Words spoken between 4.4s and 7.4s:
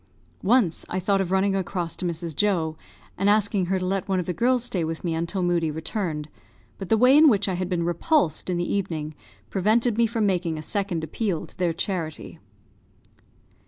stay with me until Moodie returned; but the way in